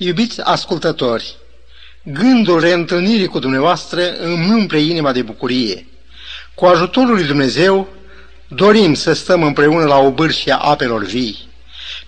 [0.00, 1.36] Iubiți ascultători,
[2.02, 5.86] gândul reîntâlnirii cu dumneavoastră îmi umple inima de bucurie.
[6.54, 7.88] Cu ajutorul lui Dumnezeu,
[8.48, 11.48] dorim să stăm împreună la o bârșie a apelor vii.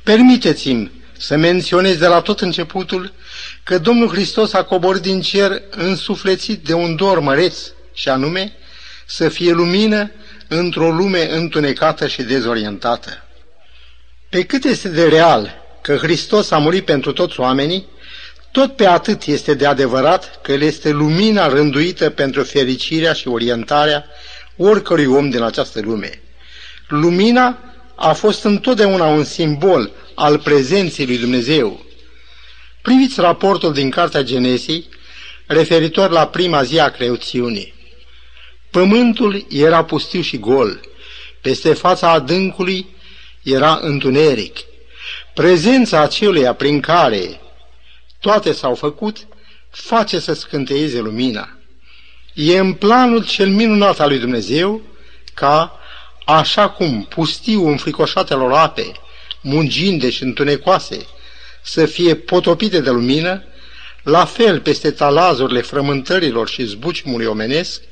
[0.02, 3.12] Permiteți-mi să menționez de la tot începutul
[3.62, 7.58] că Domnul Hristos a coborât din cer însuflețit de un dor măreț,
[7.94, 8.52] și anume
[9.06, 10.10] să fie lumină
[10.48, 13.24] într-o lume întunecată și dezorientată.
[14.28, 17.86] Pe cât este de real că Hristos a murit pentru toți oamenii,
[18.52, 24.04] tot pe atât este de adevărat că El este lumina rânduită pentru fericirea și orientarea
[24.56, 26.22] oricărui om din această lume.
[26.88, 27.58] Lumina
[27.94, 31.84] a fost întotdeauna un simbol al prezenței lui Dumnezeu.
[32.82, 34.88] Priviți raportul din Cartea Genesii
[35.46, 37.74] referitor la prima zi a creațiunii.
[38.70, 40.80] Pământul era pustiu și gol,
[41.40, 42.86] peste fața adâncului
[43.42, 44.56] era întuneric.
[45.34, 47.40] Prezența aceluia prin care
[48.20, 49.26] toate s-au făcut
[49.70, 51.48] face să scânteieze lumina.
[52.34, 54.82] E în planul cel minunat al lui Dumnezeu
[55.34, 55.78] ca,
[56.24, 58.92] așa cum pustiu înfricoșatelor ape,
[59.40, 61.06] munginde și întunecoase,
[61.62, 63.44] să fie potopite de lumină,
[64.02, 67.82] la fel peste talazurile frământărilor și zbucimului omenesc,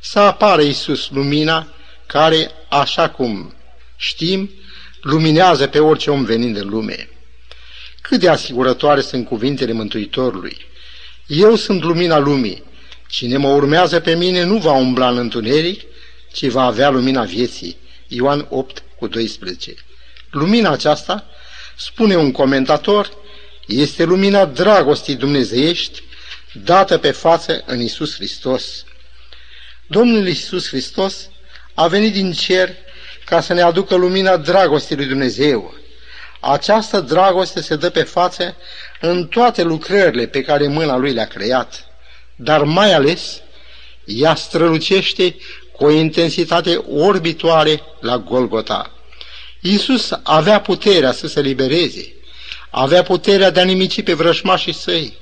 [0.00, 1.66] să apară Iisus lumina
[2.06, 3.54] care, așa cum
[3.96, 4.50] știm,
[5.00, 7.08] luminează pe orice om venind în lume.
[8.00, 10.66] Cât de asigurătoare sunt cuvintele Mântuitorului.
[11.26, 12.62] Eu sunt lumina lumii.
[13.08, 15.80] Cine mă urmează pe mine nu va umbla în întuneric,
[16.32, 17.76] ci va avea lumina vieții.
[18.06, 19.74] Ioan 8 cu 12.
[20.30, 21.26] Lumina aceasta,
[21.76, 23.10] spune un comentator,
[23.66, 26.02] este lumina dragostii dumnezeiești
[26.52, 28.84] dată pe față în Isus Hristos.
[29.86, 31.28] Domnul Isus Hristos
[31.74, 32.74] a venit din cer
[33.28, 35.74] ca să ne aducă lumina dragostei lui Dumnezeu.
[36.40, 38.56] Această dragoste se dă pe față
[39.00, 41.86] în toate lucrările pe care mâna lui le-a creat,
[42.36, 43.40] dar mai ales
[44.04, 45.36] ea strălucește
[45.72, 48.90] cu o intensitate orbitoare la Golgota.
[49.60, 52.14] Iisus avea puterea să se libereze,
[52.70, 55.16] avea puterea de a nimici pe vrășmașii săi.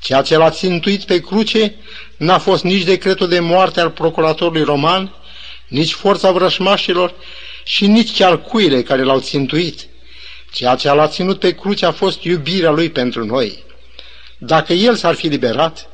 [0.00, 1.74] Ceea ce l-a țintuit pe cruce
[2.16, 5.12] n-a fost nici decretul de moarte al procuratorului roman,
[5.68, 7.14] nici forța vrășmașilor
[7.64, 9.86] și nici chiar cuile care l-au țintuit.
[10.52, 13.64] Ceea ce l-a ținut pe cruce a fost iubirea lui pentru noi.
[14.38, 15.88] Dacă el s-ar fi liberat,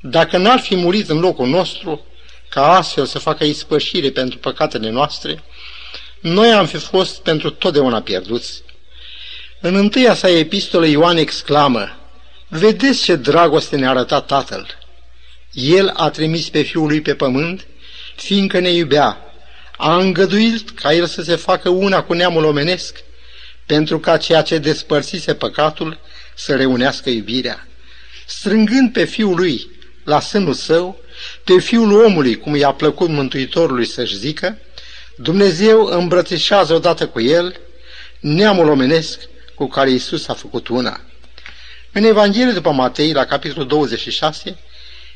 [0.00, 2.06] dacă n-ar fi murit în locul nostru,
[2.48, 5.42] ca astfel să facă ispășire pentru păcatele noastre,
[6.20, 8.62] noi am fi fost pentru totdeauna pierduți.
[9.60, 11.96] În întâia sa epistolă Ioan exclamă,
[12.48, 14.66] Vedeți ce dragoste ne-a arătat Tatăl!
[15.52, 17.66] El a trimis pe Fiul lui pe pământ,
[18.14, 19.18] fiindcă ne iubea,
[19.76, 22.96] a îngăduit ca El să se facă una cu neamul omenesc,
[23.66, 25.98] pentru ca ceea ce despărțise păcatul
[26.34, 27.66] să reunească iubirea.
[28.26, 29.70] Strângând pe Fiul lui
[30.04, 31.00] la sânul său,
[31.44, 34.58] pe Fiul omului, cum i-a plăcut Mântuitorului să-și zică,
[35.16, 37.60] Dumnezeu îmbrățișează odată cu el
[38.20, 39.20] neamul omenesc
[39.54, 41.00] cu care Isus a făcut una.
[41.92, 44.58] În Evanghelie după Matei, la capitolul 26,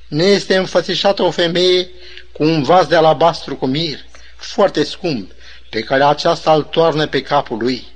[0.08, 1.88] ne este înfățișată o femeie
[2.32, 3.98] cu un vas de alabastru cu mir,
[4.36, 5.30] foarte scump,
[5.70, 7.86] pe care aceasta îl toarnă pe capul lui.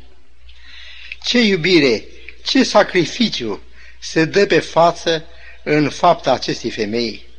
[1.24, 2.04] Ce iubire,
[2.44, 3.62] ce sacrificiu
[3.98, 5.24] se dă pe față
[5.62, 7.30] în fapta acestei femei.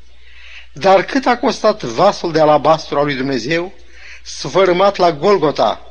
[0.74, 3.74] Dar cât a costat vasul de alabastru al lui Dumnezeu,
[4.24, 5.82] sfărâmat la Golgota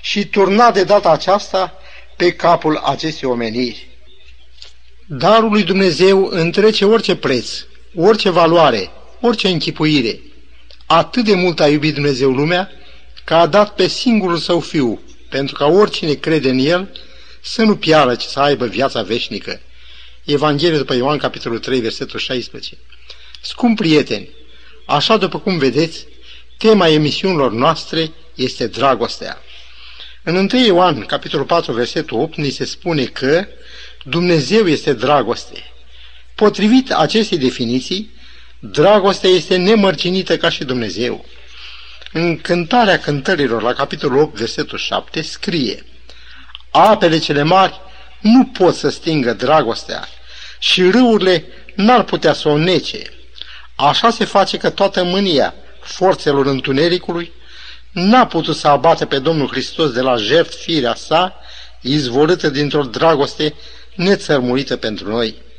[0.00, 1.78] și turnat de data aceasta
[2.16, 3.88] pe capul acestei omeniri?
[5.06, 7.64] Darul lui Dumnezeu întrece orice preț,
[7.94, 10.20] orice valoare, orice închipuire.
[10.86, 12.70] Atât de mult a iubit Dumnezeu lumea,
[13.24, 16.96] că a dat pe singurul său fiu, pentru ca oricine crede în el
[17.40, 19.60] să nu piară, ci să aibă viața veșnică.
[20.24, 22.78] Evanghelia după Ioan, capitolul 3, versetul 16.
[23.40, 24.28] Scump prieteni,
[24.86, 26.06] așa după cum vedeți,
[26.58, 29.38] tema emisiunilor noastre este dragostea.
[30.22, 33.46] În 1 Ioan, capitolul 4, versetul 8, ni se spune că
[34.04, 35.72] Dumnezeu este dragoste.
[36.42, 38.10] Potrivit acestei definiții,
[38.58, 41.24] dragostea este nemărcinită ca și Dumnezeu.
[42.12, 45.84] În cântarea cântărilor, la capitolul 8, versetul 7, scrie
[46.70, 47.80] Apele cele mari
[48.20, 50.08] nu pot să stingă dragostea
[50.58, 51.44] și râurile
[51.74, 53.02] n-ar putea să o nece.
[53.76, 57.32] Așa se face că toată mânia forțelor întunericului
[57.92, 61.34] n-a putut să abate pe Domnul Hristos de la jert firea sa,
[61.80, 63.54] izvorâtă dintr-o dragoste
[63.94, 65.50] nețărmurită pentru noi.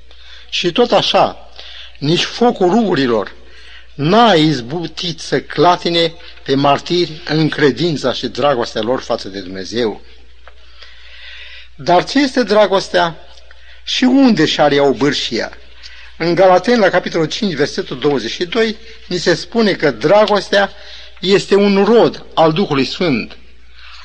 [0.54, 1.50] Și tot așa,
[1.98, 3.32] nici focul rugurilor
[3.94, 6.14] n-a izbutit să clatine
[6.44, 10.02] pe martiri în credința și dragostea lor față de Dumnezeu.
[11.76, 13.16] Dar ce este dragostea?
[13.84, 15.52] Și unde și are ea o bârșia?
[16.18, 18.78] În Galaten, la capitolul 5, versetul 22,
[19.08, 20.72] ni se spune că dragostea
[21.20, 23.38] este un rod al Duhului Sfânt.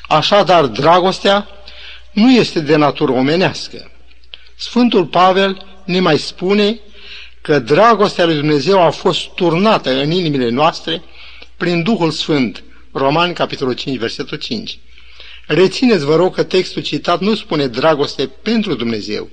[0.07, 1.47] Așadar, dragostea
[2.11, 3.91] nu este de natură omenească.
[4.55, 6.79] Sfântul Pavel ne mai spune
[7.41, 11.03] că dragostea lui Dumnezeu a fost turnată în inimile noastre
[11.57, 12.63] prin Duhul Sfânt.
[12.91, 14.79] Romani, capitolul 5, versetul 5.
[15.47, 19.29] Rețineți, vă rog, că textul citat nu spune dragoste pentru Dumnezeu,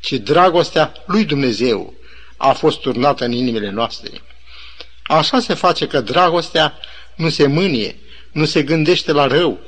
[0.00, 1.94] ci dragostea lui Dumnezeu
[2.36, 4.10] a fost turnată în inimile noastre.
[5.02, 6.78] Așa se face că dragostea
[7.16, 7.96] nu se mânie,
[8.32, 9.58] nu se gândește la rău.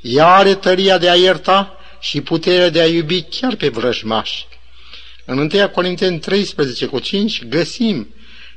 [0.00, 4.46] Ea are tăria de a ierta și puterea de a iubi chiar pe vrăjmași.
[5.30, 8.14] În 1 Corinteni 13 cu 5 găsim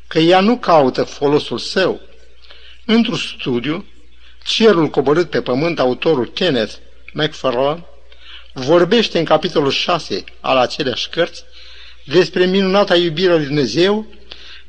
[0.07, 2.01] că ea nu caută folosul său.
[2.85, 3.85] Într-un studiu,
[4.43, 6.73] Cerul coborât pe pământ, autorul Kenneth
[7.13, 7.85] MacFarlane,
[8.53, 11.43] vorbește în capitolul 6 al aceleași cărți
[12.05, 14.05] despre minunata iubire lui Dumnezeu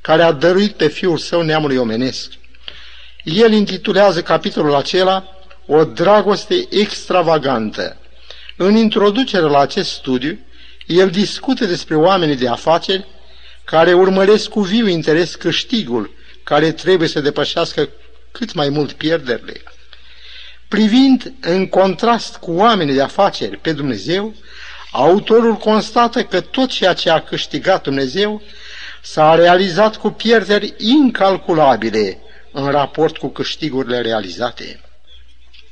[0.00, 2.32] care a dăruit pe Fiul Său neamului omenesc.
[3.24, 5.24] El intitulează capitolul acela
[5.66, 7.96] O dragoste extravagantă.
[8.56, 10.38] În introducere la acest studiu,
[10.86, 13.06] el discută despre oamenii de afaceri
[13.64, 16.10] care urmăresc cu viu interes câștigul
[16.42, 17.88] care trebuie să depășească
[18.32, 19.62] cât mai mult pierderile.
[20.68, 24.34] Privind în contrast cu oamenii de afaceri pe Dumnezeu,
[24.90, 28.42] autorul constată că tot ceea ce a câștigat Dumnezeu
[29.02, 32.18] s-a realizat cu pierderi incalculabile
[32.52, 34.80] în raport cu câștigurile realizate.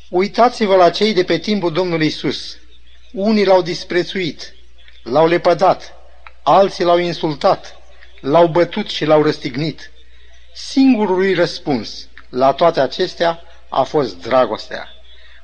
[0.09, 2.57] Uitați-vă la cei de pe timpul Domnului Isus.
[3.13, 4.55] Unii l-au disprețuit,
[5.03, 5.95] l-au lepădat,
[6.43, 7.77] alții l-au insultat,
[8.21, 9.91] l-au bătut și l-au răstignit.
[10.55, 14.89] Singurul răspuns la toate acestea a fost dragostea.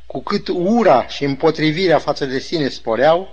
[0.07, 3.29] Cu cât ura și împotrivirea față de sine sporeau,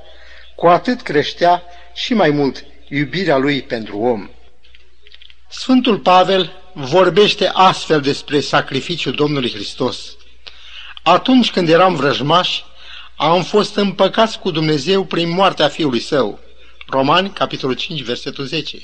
[0.55, 4.29] cu atât creștea și mai mult iubirea lui pentru om.
[5.49, 10.15] Sfântul Pavel vorbește astfel despre sacrificiul Domnului Hristos.
[11.03, 12.63] Atunci când eram vrăjmași,
[13.15, 16.39] am fost împăcați cu Dumnezeu prin moartea Fiului Său.
[16.87, 18.77] Romani, capitolul 5, versetul 10.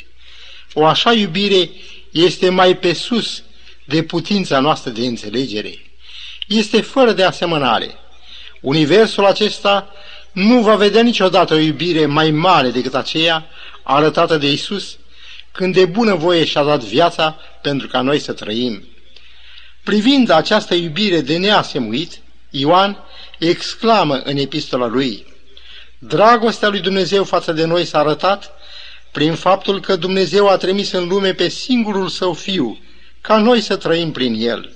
[0.73, 1.69] O așa iubire
[2.11, 3.43] este mai pe sus
[3.85, 5.79] de putința noastră de înțelegere.
[6.47, 7.93] Este fără de asemănare.
[8.61, 9.93] Universul acesta
[10.31, 13.49] nu va vedea niciodată o iubire mai mare decât aceea
[13.83, 14.97] arătată de Isus
[15.51, 18.83] când de bună voie și-a dat viața pentru ca noi să trăim.
[19.83, 22.97] Privind această iubire de neasemuit, Ioan
[23.39, 25.27] exclamă în epistola lui,
[26.01, 28.51] Dragostea lui Dumnezeu față de noi s-a arătat
[29.11, 32.79] prin faptul că Dumnezeu a trimis în lume pe singurul său fiu,
[33.21, 34.71] ca noi să trăim prin el.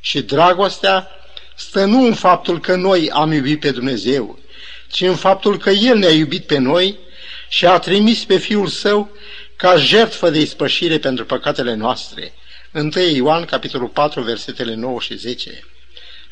[0.00, 1.08] Și dragostea
[1.56, 4.38] stă nu în faptul că noi am iubit pe Dumnezeu,
[4.90, 6.98] ci în faptul că El ne-a iubit pe noi
[7.48, 9.10] și a trimis pe Fiul Său
[9.56, 12.32] ca jertfă de ispășire pentru păcatele noastre.
[12.72, 15.64] 1 Ioan, capitolul 4, versetele 9 și 10.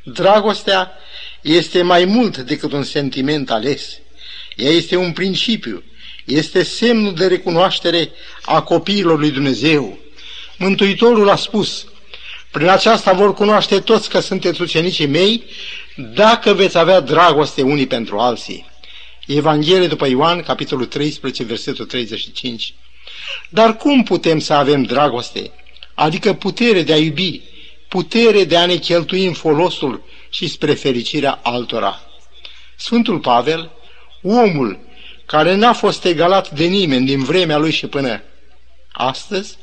[0.05, 0.93] Dragostea
[1.41, 3.99] este mai mult decât un sentiment ales.
[4.56, 5.83] Ea este un principiu,
[6.25, 8.11] este semnul de recunoaștere
[8.43, 9.99] a copiilor lui Dumnezeu.
[10.59, 11.87] Mântuitorul a spus,
[12.51, 15.45] prin aceasta vor cunoaște toți că sunteți ucenicii mei,
[15.97, 18.67] dacă veți avea dragoste unii pentru alții.
[19.27, 22.75] Evanghelie după Ioan, capitolul 13, versetul 35.
[23.49, 25.51] Dar cum putem să avem dragoste?
[25.94, 27.43] Adică putere de a iubi,
[27.94, 32.01] putere de a ne cheltui în folosul și spre fericirea altora.
[32.77, 33.70] Sfântul Pavel,
[34.22, 34.79] omul
[35.27, 38.22] care n-a fost egalat de nimeni din vremea lui și până
[38.93, 39.56] astăzi,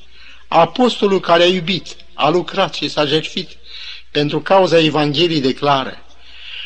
[0.47, 3.50] apostolul care a iubit, a lucrat și s-a jertfit
[4.11, 6.05] pentru cauza Evangheliei declară,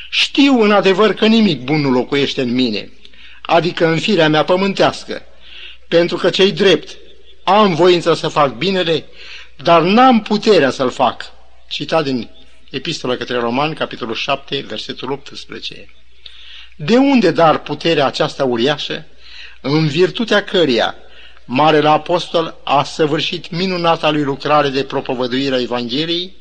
[0.09, 2.91] știu în adevăr că nimic bun nu locuiește în mine,
[3.41, 5.21] adică în firea mea pământească,
[5.87, 6.97] pentru că cei drept
[7.43, 9.05] am voință să fac binele,
[9.55, 11.34] dar n-am puterea să-l fac.
[11.67, 12.29] Citat din
[12.69, 15.89] Epistola către Roman, capitolul 7, versetul 18.
[16.75, 19.05] De unde dar puterea aceasta uriașă,
[19.61, 20.95] în virtutea căreia
[21.45, 26.35] Marele Apostol a săvârșit minunata lui lucrare de propovăduire a Evangheliei,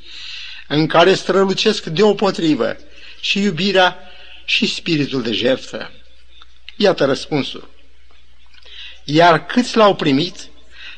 [0.69, 2.77] în care strălucesc deopotrivă
[3.21, 3.99] și iubirea
[4.45, 5.91] și spiritul de jertfă.
[6.77, 7.71] Iată răspunsul.
[9.05, 10.49] Iar câți l-au primit,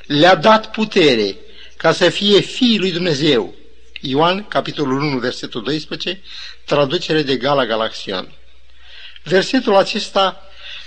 [0.07, 1.37] le-a dat putere
[1.77, 3.55] ca să fie fiii lui Dumnezeu.
[4.09, 6.23] Ioan, capitolul 1, versetul 12,
[6.65, 8.33] traducere de Gala Galaxion.
[9.23, 10.43] Versetul acesta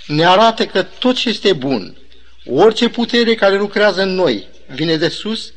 [0.06, 1.96] ne arată că tot ce este bun,
[2.44, 5.52] orice putere care lucrează în noi, vine de sus,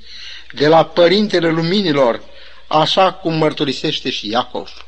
[0.52, 2.24] de la Părintele Luminilor,
[2.68, 4.86] așa cum mărturisește și Iacov.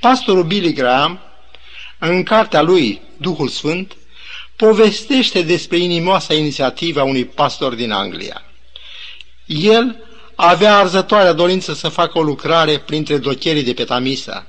[0.00, 1.20] Pastorul Billy Graham,
[1.98, 3.96] în cartea lui Duhul Sfânt,
[4.56, 8.42] povestește despre inimoasa inițiativă a unui pastor din Anglia.
[9.46, 14.46] El avea arzătoarea dorință să facă o lucrare printre docherii de pe Tamisa,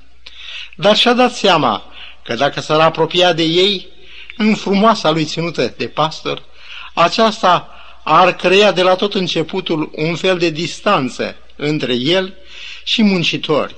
[0.75, 3.87] dar și-a dat seama că dacă s-ar apropia de ei,
[4.37, 6.43] în frumoasa lui ținută de pastor,
[6.93, 7.69] aceasta
[8.03, 12.33] ar crea de la tot începutul un fel de distanță între el
[12.83, 13.75] și muncitori.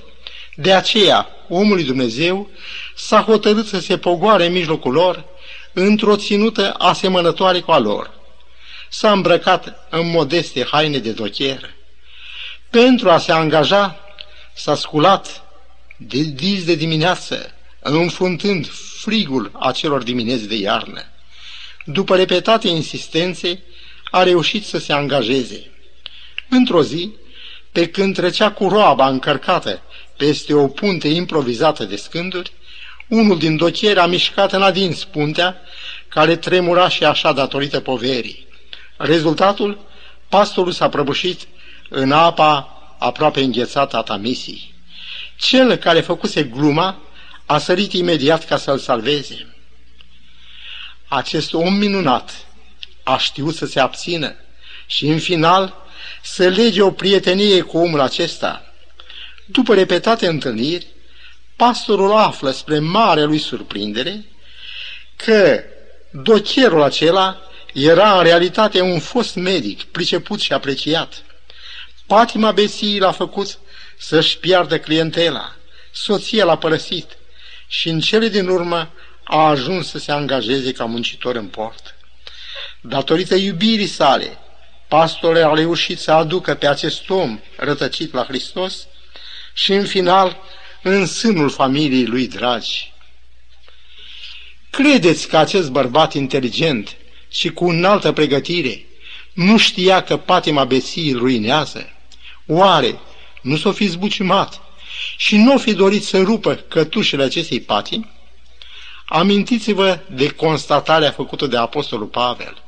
[0.54, 2.48] De aceea, omul lui Dumnezeu
[2.94, 5.24] s-a hotărât să se pogoare în mijlocul lor
[5.72, 8.10] într-o ținută asemănătoare cu a lor.
[8.88, 11.76] S-a îmbrăcat în modeste haine de docher.
[12.70, 14.00] Pentru a se angaja,
[14.54, 15.42] s-a sculat
[15.96, 18.70] de dis de dimineață, înfruntând
[19.00, 21.02] frigul acelor dimineți de iarnă.
[21.84, 23.62] După repetate insistențe,
[24.10, 25.70] a reușit să se angajeze.
[26.48, 27.10] Într-o zi,
[27.72, 29.82] pe când trecea cu roaba încărcată
[30.16, 32.52] peste o punte improvizată de scânduri,
[33.08, 35.60] unul din dochieri a mișcat în adins puntea,
[36.08, 38.46] care tremura și așa datorită poverii.
[38.96, 39.78] Rezultatul?
[40.28, 41.40] Pastorul s-a prăbușit
[41.88, 44.74] în apa aproape înghețată a Tamisii.
[45.36, 47.02] Cel care făcuse gluma
[47.46, 49.54] a sărit imediat ca să-l salveze.
[51.08, 52.46] Acest om minunat
[53.02, 54.34] a știut să se abțină
[54.86, 55.74] și, în final,
[56.22, 58.72] să lege o prietenie cu omul acesta.
[59.46, 60.86] După repetate întâlniri,
[61.56, 64.24] pastorul află spre mare lui surprindere
[65.16, 65.62] că
[66.10, 67.40] docherul acela
[67.74, 71.22] era în realitate un fost medic, priceput și apreciat.
[72.08, 73.58] Patima besiei l-a făcut
[73.98, 75.56] să-și piardă clientela,
[75.92, 77.16] soția l-a părăsit
[77.66, 78.90] și în cele din urmă
[79.24, 81.94] a ajuns să se angajeze ca muncitor în port.
[82.80, 84.38] Datorită iubirii sale,
[84.88, 88.86] pastorul a reușit să aducă pe acest om rătăcit la Hristos
[89.52, 90.36] și în final
[90.82, 92.92] în sânul familiei lui dragi.
[94.70, 96.96] Credeți că acest bărbat inteligent
[97.30, 98.86] și cu înaltă pregătire
[99.32, 101.92] nu știa că patima beției îl ruinează?
[102.48, 103.00] Oare
[103.42, 104.60] nu s-o fi zbuciumat
[105.16, 108.10] și nu o fi dorit să rupă cătușele acestei patimi?
[109.06, 112.62] Amintiți-vă de constatarea făcută de Apostolul Pavel.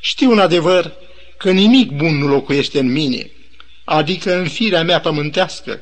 [0.00, 0.92] Știu un adevăr
[1.36, 3.30] că nimic bun nu locuiește în mine,
[3.84, 5.80] adică în firea mea pământească,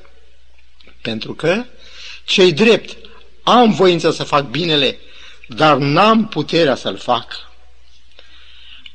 [1.03, 1.65] pentru că,
[2.25, 2.97] cei drept,
[3.43, 4.99] am voință să fac binele,
[5.49, 7.27] dar n-am puterea să-l fac.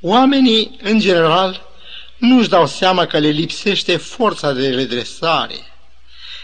[0.02, 1.71] Oamenii, în general,
[2.22, 5.56] nu-și dau seama că le lipsește forța de redresare.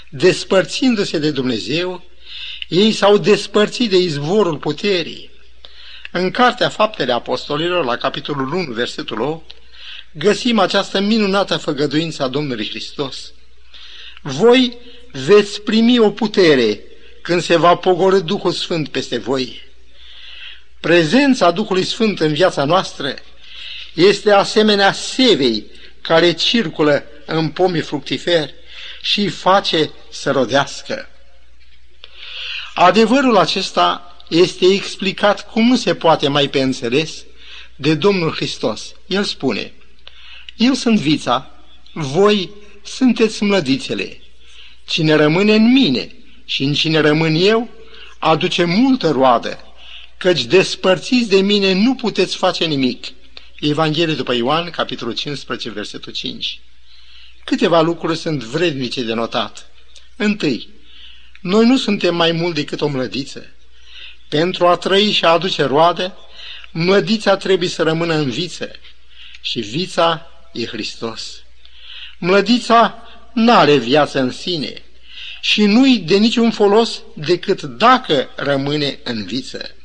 [0.10, 2.04] Despărțindu-se de Dumnezeu,
[2.68, 5.30] ei s-au despărțit de izvorul puterii.
[6.12, 9.52] În Cartea Faptele Apostolilor, la capitolul 1, versetul 8,
[10.12, 13.32] găsim această minunată făgăduință a Domnului Hristos.
[14.22, 14.78] Voi
[15.12, 16.82] veți primi o putere
[17.22, 19.62] când se va pogorâ Duhul Sfânt peste voi.
[20.80, 23.14] Prezența Duhului Sfânt în viața noastră
[23.98, 25.66] este asemenea sevei
[26.02, 28.54] care circulă în pomii fructiferi
[29.02, 31.10] și îi face să rodească.
[32.74, 37.26] Adevărul acesta este explicat cum nu se poate mai pe înțeles
[37.76, 38.94] de Domnul Hristos.
[39.08, 39.74] El spune,
[40.56, 41.52] Eu sunt vița,
[41.94, 42.50] voi
[42.84, 44.22] sunteți mlădițele.
[44.88, 47.70] Cine rămâne în mine și în cine rămân eu,
[48.20, 49.60] aduce multă roadă,
[50.18, 53.08] căci despărțiți de mine nu puteți face nimic.
[53.60, 56.60] Evanghelie după Ioan, capitolul 15, versetul 5.
[57.44, 59.70] Câteva lucruri sunt vrednice de notat.
[60.16, 60.70] Întâi,
[61.42, 63.46] noi nu suntem mai mult decât o mlădiță.
[64.30, 66.14] Pentru a trăi și a aduce roade,
[66.72, 68.72] mlădița trebuie să rămână în viță
[69.42, 71.42] și vița e Hristos.
[72.18, 74.82] Mlădița n-are viață în sine
[75.42, 79.76] și nu-i de niciun folos decât dacă rămâne în viță.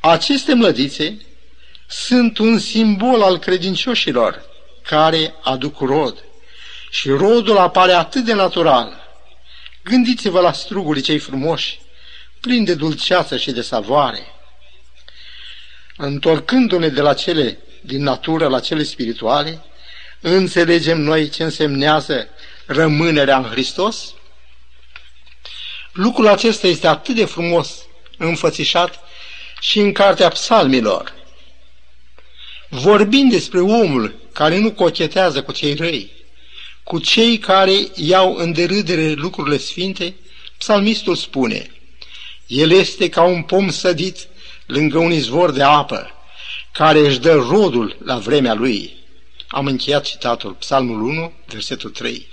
[0.00, 1.25] Aceste mlădițe
[1.86, 4.42] sunt un simbol al credincioșilor
[4.82, 6.24] care aduc rod
[6.90, 9.04] și rodul apare atât de natural.
[9.84, 11.80] Gândiți-vă la strugurii cei frumoși,
[12.40, 14.26] plini de dulceață și de savoare.
[15.96, 19.64] Întorcându-ne de la cele din natură la cele spirituale,
[20.20, 22.28] înțelegem noi ce însemnează
[22.66, 24.14] rămânerea în Hristos?
[25.92, 27.86] Lucrul acesta este atât de frumos
[28.18, 29.00] înfățișat
[29.60, 31.15] și în cartea psalmilor.
[32.68, 36.10] Vorbind despre omul care nu cochetează cu cei răi,
[36.82, 40.14] cu cei care iau în derâdere lucrurile sfinte,
[40.58, 41.70] psalmistul spune,
[42.46, 44.28] El este ca un pom sădit
[44.66, 46.10] lângă un izvor de apă,
[46.72, 48.96] care își dă rodul la vremea lui.
[49.48, 52.26] Am încheiat citatul, Psalmul 1, versetul 3.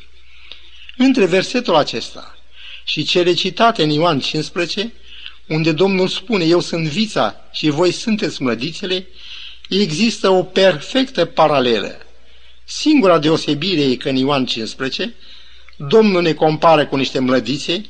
[0.98, 2.38] Între versetul acesta
[2.84, 4.94] și cele citate în Ioan 15,
[5.48, 9.08] unde Domnul spune, eu sunt vița și voi sunteți mlădițele,
[9.82, 11.98] există o perfectă paralelă.
[12.63, 15.13] Singura deosebire e că în Ioan 15,
[15.77, 17.86] Domnul ne compară cu niște mlădițe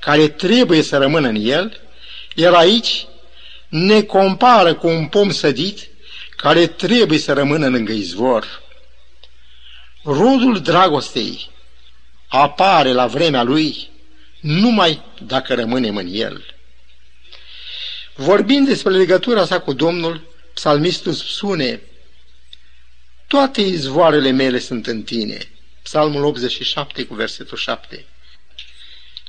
[0.00, 1.80] care trebuie să rămână în el,
[2.34, 3.06] iar aici
[3.68, 5.88] ne compară cu un pom sădit
[6.36, 8.62] care trebuie să rămână lângă izvor.
[10.02, 11.50] Rodul dragostei
[12.28, 13.90] apare la vremea lui
[14.40, 16.44] numai dacă rămânem în el.
[18.14, 20.29] Vorbind despre legătura sa cu Domnul,
[20.60, 21.80] psalmistul spune,
[23.26, 25.38] toate izvoarele mele sunt în tine.
[25.82, 28.04] Psalmul 87 cu versetul 7.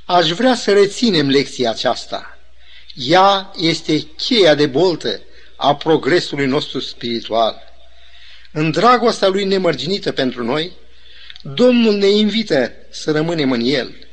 [0.05, 2.37] Aș vrea să reținem lecția aceasta.
[2.95, 5.21] Ea este cheia de boltă
[5.55, 7.55] a progresului nostru spiritual.
[8.51, 10.71] În dragostea lui nemărginită pentru noi,
[11.41, 14.07] Domnul ne invită să rămânem în El.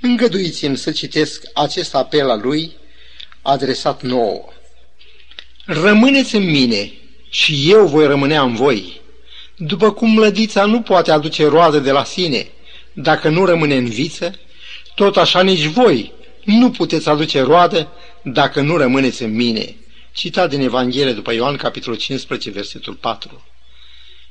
[0.00, 2.76] Îngăduiți-mi să citesc acest apel al lui
[3.42, 4.52] adresat nouă.
[5.72, 6.92] Rămâneți în mine
[7.28, 9.00] și eu voi rămânea în voi.
[9.56, 12.46] După cum mlădița nu poate aduce roadă de la sine
[12.92, 14.38] dacă nu rămâne în viță,
[14.94, 16.12] tot așa nici voi
[16.44, 19.76] nu puteți aduce roadă dacă nu rămâneți în mine.
[20.12, 23.44] Citat din Evanghelie după Ioan, capitolul 15, versetul 4.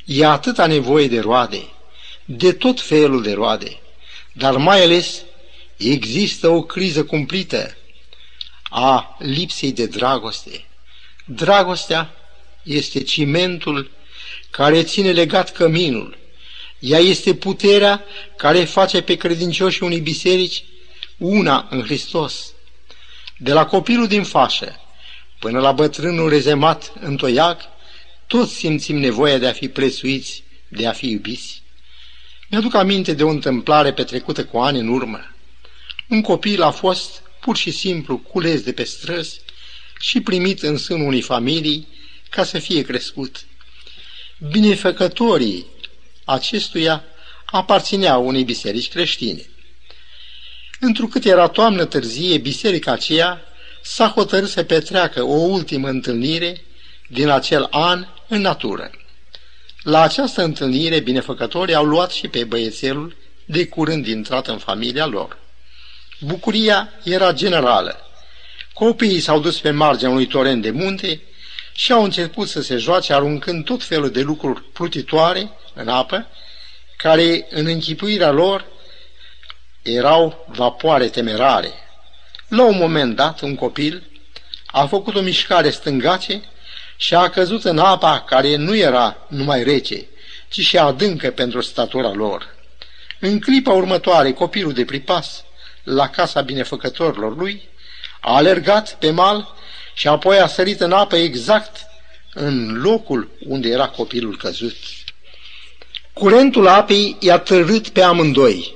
[0.06, 1.68] E atâta nevoie de roade,
[2.26, 3.80] de tot felul de roade,
[4.34, 5.22] dar mai ales
[5.78, 7.76] există o criză cumplită
[8.70, 10.64] a lipsei de dragoste.
[11.32, 12.14] Dragostea
[12.64, 13.92] este cimentul
[14.50, 16.18] care ține legat căminul.
[16.80, 18.04] Ea este puterea
[18.38, 20.64] care face pe credincioșii unei biserici
[21.18, 22.54] una în Hristos.
[23.38, 24.80] De la copilul din fașă
[25.40, 27.62] până la bătrânul rezemat în toiac,
[28.28, 31.62] toți simțim nevoia de a fi prețuiți, de a fi iubiți.
[32.50, 35.36] Mi-aduc aminte de o întâmplare petrecută cu ani în urmă.
[36.08, 39.40] Un copil a fost pur și simplu cules de pe străzi
[40.00, 41.88] și primit în sânul unei familii
[42.30, 43.46] ca să fie crescut.
[44.52, 45.66] Binefăcătorii
[46.26, 47.04] acestuia
[47.46, 49.50] aparțineau unei biserici creștine.
[50.80, 53.42] Întrucât era toamnă târzie, biserica aceea
[53.82, 56.62] s-a hotărât să petreacă o ultimă întâlnire
[57.08, 58.92] din acel an în natură.
[59.84, 65.38] La această întâlnire, binefăcătorii au luat și pe băiețelul de curând intrat în familia lor.
[66.20, 68.09] Bucuria era generală.
[68.80, 71.22] Copiii s-au dus pe marginea unui torent de munte
[71.74, 76.28] și au început să se joace aruncând tot felul de lucruri plutitoare în apă,
[76.98, 78.66] care în închipuirea lor
[79.82, 81.72] erau vapoare temerare.
[82.48, 84.04] La un moment dat, un copil
[84.66, 86.42] a făcut o mișcare stângace
[86.98, 90.08] și a căzut în apa care nu era numai rece,
[90.50, 92.56] ci și adâncă pentru statura lor.
[93.20, 95.44] În clipa următoare, copilul de pripas,
[95.84, 97.70] la casa binefăcătorilor lui,
[98.20, 99.54] a alergat pe mal
[99.94, 101.88] și apoi a sărit în apă exact
[102.34, 104.76] în locul unde era copilul căzut.
[106.14, 108.76] Curentul apei i-a târât pe amândoi,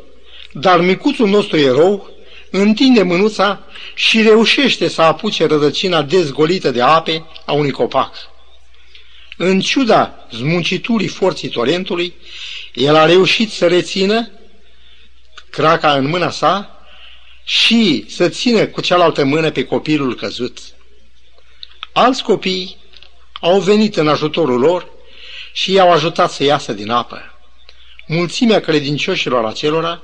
[0.53, 2.11] dar micuțul nostru erou
[2.51, 3.63] întinde mânuța
[3.95, 8.13] și reușește să apuce rădăcina dezgolită de ape a unui copac.
[9.37, 12.13] În ciuda zmunciturii forții torentului,
[12.73, 14.31] el a reușit să rețină
[15.49, 16.72] craca în mâna sa
[17.43, 20.59] și să țină cu cealaltă mână pe copilul căzut.
[21.93, 22.77] Alți copii
[23.41, 24.87] au venit în ajutorul lor
[25.53, 27.21] și i-au ajutat să iasă din apă.
[28.07, 30.01] Mulțimea credincioșilor acelora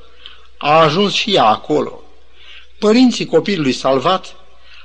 [0.58, 2.04] a ajuns și ea acolo.
[2.80, 4.36] Părinții copilului salvat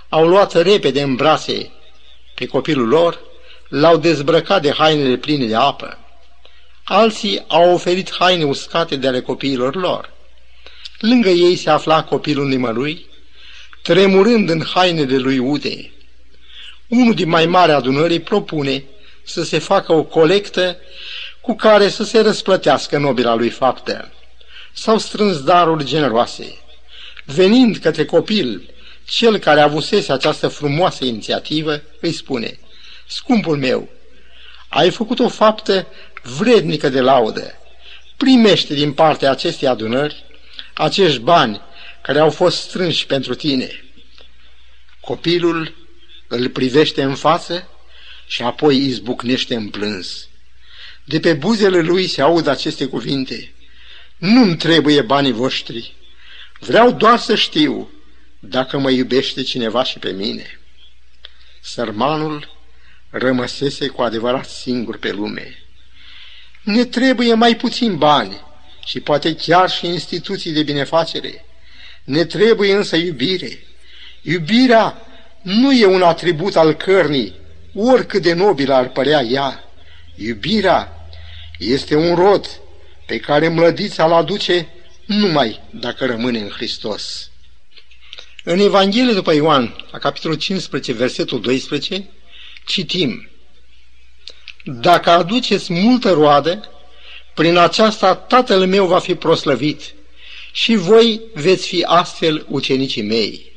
[0.09, 1.71] au luat repede în brațe
[2.35, 3.21] pe copilul lor,
[3.69, 5.99] l-au dezbrăcat de hainele pline de apă.
[6.85, 10.14] Alții au oferit haine uscate de ale copiilor lor.
[11.09, 13.07] Lângă ei se afla copilul nimălui,
[13.83, 15.91] tremurând în hainele lui ude.
[16.89, 18.85] Unul din mai mari adunării propune
[19.25, 20.77] să se facă o colectă
[21.41, 24.13] cu care să se răsplătească nobila lui faptă.
[24.73, 26.59] S-au strâns daruri generoase.
[27.25, 32.59] Venind către copil, cel care avusese această frumoasă inițiativă îi spune,
[33.07, 33.89] Scumpul meu,
[34.69, 35.87] ai făcut o faptă
[36.23, 37.53] vrednică de laudă.
[38.17, 40.25] Primește din partea acestei adunări
[40.75, 41.61] acești bani
[42.03, 43.85] care au fost strânși pentru tine.
[45.01, 45.75] Copilul
[46.29, 47.69] îl privește în față
[48.27, 50.29] și apoi izbucnește în plâns.
[51.05, 53.55] De pe buzele lui se aud aceste cuvinte.
[54.17, 55.95] Nu-mi trebuie banii voștri,
[56.67, 57.91] Vreau doar să știu
[58.39, 60.61] dacă mă iubește cineva și pe mine.
[61.61, 62.57] Sărmanul
[63.11, 65.59] rămăsese cu adevărat singur pe lume.
[66.63, 68.41] Ne trebuie mai puțin bani
[68.85, 71.45] și poate chiar și instituții de binefacere.
[72.05, 73.67] Ne trebuie însă iubire.
[74.23, 75.07] Iubirea
[75.43, 77.35] nu e un atribut al cărnii,
[77.75, 79.65] oricât de nobil ar părea ea.
[80.15, 81.09] Iubirea
[81.59, 82.61] este un rod
[83.07, 84.69] pe care mlădița îl aduce
[85.07, 87.31] numai dacă rămâne în Hristos.
[88.45, 92.09] În Evanghelie după Ioan, la capitolul 15, versetul 12,
[92.67, 93.29] citim
[94.65, 96.69] Dacă aduceți multă roadă,
[97.35, 99.95] prin aceasta Tatăl meu va fi proslăvit
[100.53, 103.53] și voi veți fi astfel ucenicii mei.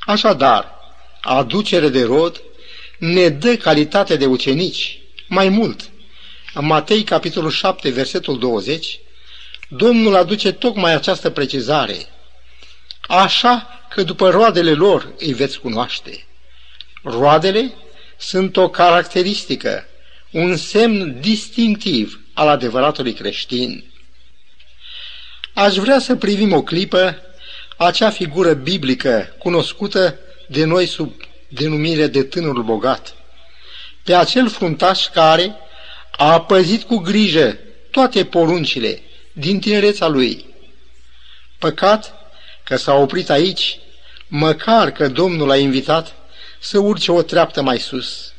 [0.00, 0.74] Așadar,
[1.20, 2.42] aducere de rod
[2.98, 4.98] ne dă calitate de ucenici.
[5.28, 5.90] Mai mult,
[6.54, 8.98] în Matei, capitolul 7, versetul 20,
[9.68, 11.96] Domnul aduce tocmai această precizare.
[13.00, 16.26] Așa că după roadele lor îi veți cunoaște.
[17.02, 17.74] Roadele
[18.16, 19.84] sunt o caracteristică,
[20.30, 23.84] un semn distinctiv al adevăratului creștin.
[25.52, 27.16] Aș vrea să privim o clipă
[27.76, 30.18] acea figură biblică cunoscută
[30.48, 31.12] de noi sub
[31.48, 33.14] denumire de tânărul bogat,
[34.02, 35.56] pe acel fruntaș care
[36.10, 37.58] a păzit cu grijă
[37.90, 40.44] toate poruncile din tinereța lui.
[41.58, 42.14] Păcat
[42.64, 43.78] că s-a oprit aici,
[44.26, 46.14] măcar că Domnul a invitat
[46.60, 48.32] să urce o treaptă mai sus.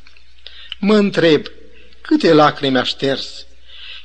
[0.78, 1.46] Mă întreb,
[2.00, 3.45] câte lacrimi a șters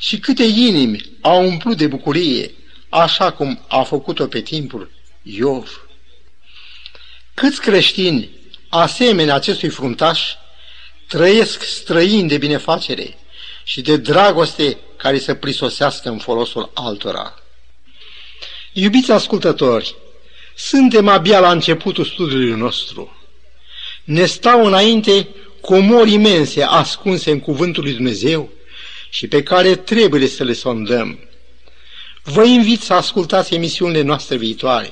[0.01, 2.51] și câte inimi au umplut de bucurie,
[2.89, 5.87] așa cum a făcut-o pe timpul Iov.
[7.33, 8.29] Câți creștini,
[8.69, 10.21] asemenea acestui fruntaș,
[11.07, 13.17] trăiesc străini de binefacere
[13.63, 17.35] și de dragoste care să prisosească în folosul altora.
[18.73, 19.95] Iubiți ascultători,
[20.55, 23.15] suntem abia la începutul studiului nostru.
[24.03, 25.27] Ne stau înainte
[25.61, 28.59] comori imense ascunse în cuvântul lui Dumnezeu
[29.13, 31.19] și pe care trebuie să le sondăm.
[32.23, 34.91] Vă invit să ascultați emisiunile noastre viitoare,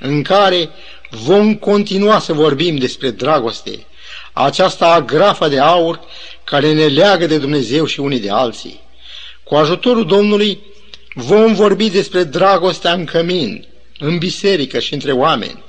[0.00, 0.68] în care
[1.10, 3.86] vom continua să vorbim despre dragoste,
[4.32, 6.00] această agrafă de aur
[6.44, 8.80] care ne leagă de Dumnezeu și unii de alții.
[9.44, 10.60] Cu ajutorul Domnului
[11.14, 13.66] vom vorbi despre dragostea în cămin,
[13.98, 15.62] în biserică și între oameni.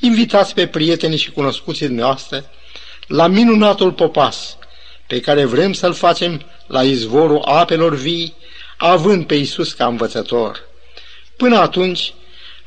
[0.00, 2.44] Invitați pe prietenii și cunoscuții noastre
[3.06, 4.56] la minunatul popas,
[5.06, 8.34] pe care vrem să-l facem la izvorul apelor vii,
[8.76, 10.68] având pe Iisus ca învățător.
[11.36, 12.14] Până atunci,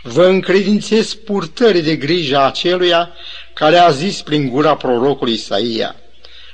[0.04, 3.14] vă încredințez purtării de grijă a aceluia
[3.54, 5.96] care a zis prin gura prorocului Isaia,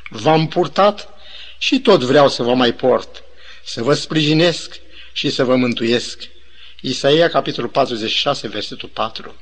[0.09, 1.09] V-am purtat
[1.57, 3.23] și tot vreau să vă mai port,
[3.65, 4.79] să vă sprijinesc
[5.13, 6.23] și să vă mântuiesc.
[6.81, 9.35] Isaia, capitolul 46, versetul 4.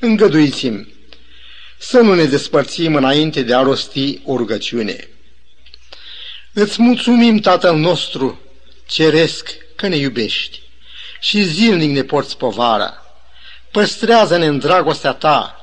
[0.00, 0.94] Îngăduiți-mi
[1.78, 5.08] să nu ne despărțim înainte de a rosti o rugăciune.
[6.58, 8.40] Îți mulțumim, Tatăl nostru,
[8.86, 10.60] ceresc, că ne iubești
[11.20, 12.94] și zilnic ne porți povara.
[13.70, 15.56] Păstrează-ne în dragostea ta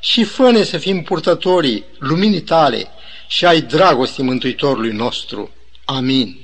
[0.00, 2.88] și fă să fim purtătorii luminii tale
[3.28, 5.50] și ai dragostii Mântuitorului nostru.
[5.84, 6.43] Amin.